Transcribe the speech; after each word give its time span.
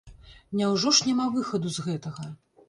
Няўжо 0.61 0.93
ж 1.01 1.07
няма 1.09 1.27
выхаду 1.35 1.75
з 1.77 1.87
гэтага? 1.89 2.27